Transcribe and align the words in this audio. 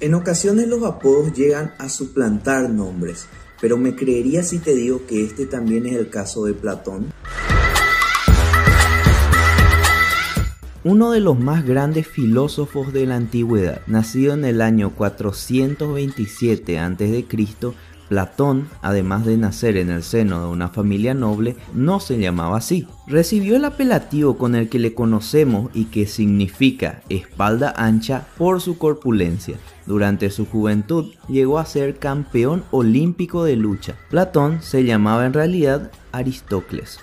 En 0.00 0.14
ocasiones 0.14 0.66
los 0.66 0.82
apodos 0.82 1.34
llegan 1.34 1.74
a 1.76 1.90
suplantar 1.90 2.70
nombres, 2.70 3.26
pero 3.60 3.76
me 3.76 3.94
creería 3.94 4.42
si 4.42 4.58
te 4.58 4.74
digo 4.74 5.06
que 5.06 5.22
este 5.22 5.44
también 5.44 5.84
es 5.84 5.94
el 5.94 6.08
caso 6.08 6.46
de 6.46 6.54
Platón. 6.54 7.12
Uno 10.84 11.10
de 11.10 11.20
los 11.20 11.38
más 11.38 11.66
grandes 11.66 12.06
filósofos 12.06 12.94
de 12.94 13.04
la 13.04 13.16
antigüedad, 13.16 13.82
nacido 13.86 14.32
en 14.32 14.46
el 14.46 14.62
año 14.62 14.94
427 14.96 16.78
a.C., 16.78 17.26
Platón, 18.10 18.68
además 18.82 19.24
de 19.24 19.36
nacer 19.36 19.76
en 19.76 19.88
el 19.88 20.02
seno 20.02 20.40
de 20.40 20.48
una 20.48 20.68
familia 20.68 21.14
noble, 21.14 21.54
no 21.72 22.00
se 22.00 22.18
llamaba 22.18 22.56
así. 22.56 22.88
Recibió 23.06 23.54
el 23.54 23.64
apelativo 23.64 24.36
con 24.36 24.56
el 24.56 24.68
que 24.68 24.80
le 24.80 24.94
conocemos 24.94 25.70
y 25.74 25.84
que 25.84 26.06
significa 26.06 27.02
espalda 27.08 27.72
ancha 27.76 28.26
por 28.36 28.60
su 28.60 28.78
corpulencia. 28.78 29.58
Durante 29.86 30.30
su 30.30 30.44
juventud 30.44 31.12
llegó 31.28 31.60
a 31.60 31.66
ser 31.66 32.00
campeón 32.00 32.64
olímpico 32.72 33.44
de 33.44 33.54
lucha. 33.54 33.94
Platón 34.10 34.60
se 34.60 34.82
llamaba 34.82 35.24
en 35.24 35.32
realidad 35.32 35.92
Aristócles. 36.10 36.98